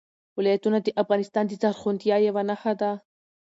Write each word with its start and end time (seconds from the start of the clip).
ولایتونه 0.37 0.77
د 0.81 0.87
افغانستان 1.01 1.43
د 1.47 1.53
زرغونتیا 1.61 2.15
یوه 2.27 2.43
نښه 2.49 2.73
ده. 2.81 2.91